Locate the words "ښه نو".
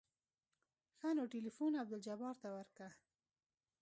0.97-1.23